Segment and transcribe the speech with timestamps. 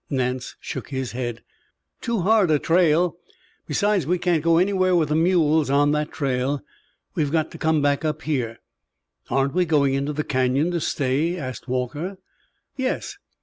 [0.09, 1.43] Nance shook his head.
[2.01, 3.17] "Too hard a trail.
[3.67, 6.63] Besides we can't get anywhere with the mules on that trail.
[7.13, 8.57] We've got to come back up here."
[9.29, 12.17] "Aren't we going into the Canyon to stay?" asked Walter.
[12.75, 13.19] "Yes.